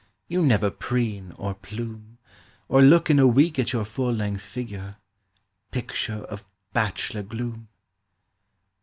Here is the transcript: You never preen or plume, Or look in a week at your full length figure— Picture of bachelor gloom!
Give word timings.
You 0.27 0.43
never 0.43 0.71
preen 0.71 1.31
or 1.37 1.53
plume, 1.53 2.17
Or 2.67 2.81
look 2.81 3.11
in 3.11 3.19
a 3.19 3.27
week 3.27 3.59
at 3.59 3.71
your 3.71 3.85
full 3.85 4.11
length 4.11 4.41
figure— 4.41 4.95
Picture 5.69 6.23
of 6.23 6.43
bachelor 6.73 7.21
gloom! 7.21 7.67